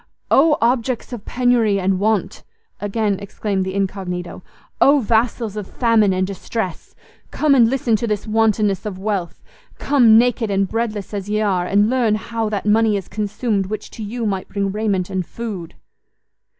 "Oh 0.31 0.57
objects 0.63 1.13
of 1.13 1.25
penury 1.25 1.79
and 1.79 1.99
want!" 1.99 2.43
again 2.79 3.19
exclaimed 3.19 3.63
the 3.63 3.75
incognito; 3.75 4.41
"Oh 4.81 4.99
vassals 4.99 5.55
of 5.55 5.67
famine 5.67 6.11
and 6.11 6.25
distress! 6.25 6.95
Come 7.29 7.53
and 7.53 7.69
listen 7.69 7.95
to 7.97 8.07
this 8.07 8.25
wantonness 8.25 8.83
of 8.87 8.97
wealth! 8.97 9.43
Come, 9.77 10.17
naked 10.17 10.49
and 10.49 10.67
breadless 10.67 11.13
as 11.13 11.29
ye 11.29 11.39
are, 11.39 11.67
and 11.67 11.87
learn 11.87 12.15
how 12.15 12.49
that 12.49 12.65
money 12.65 12.97
is 12.97 13.07
consumed 13.07 13.67
which 13.67 13.91
to 13.91 14.01
you 14.03 14.25
might 14.25 14.49
bring 14.49 14.71
raiment 14.71 15.11
and 15.11 15.23
food!" 15.23 15.75